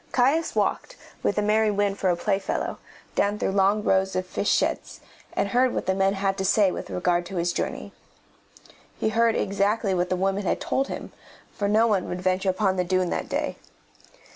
[0.11, 2.79] Caius walked, with the merry wind for a playfellow,
[3.13, 4.99] down through long rows of fish sheds,
[5.33, 7.93] and heard what the men had to say with regard to his journey.
[8.97, 11.11] He heard exactly what the women had told him,
[11.55, 13.57] for no one would venture upon the dune that day.